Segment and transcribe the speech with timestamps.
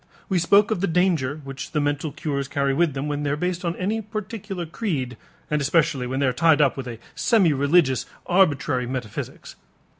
[0.29, 3.35] We spoke of the danger which the mental cures carry with them when they are
[3.35, 5.15] based on any particular creed,
[5.51, 9.55] and especially when they are tied up with a semi religious arbitrary metaphysics.